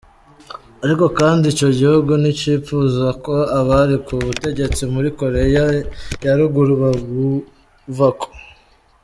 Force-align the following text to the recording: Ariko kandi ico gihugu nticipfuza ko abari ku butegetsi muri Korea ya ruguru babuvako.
Ariko 0.83 1.05
kandi 1.19 1.43
ico 1.51 1.67
gihugu 1.79 2.11
nticipfuza 2.21 3.05
ko 3.23 3.35
abari 3.59 3.95
ku 4.05 4.13
butegetsi 4.25 4.81
muri 4.93 5.09
Korea 5.19 5.63
ya 6.25 6.33
ruguru 6.39 6.73
babuvako. 6.81 8.27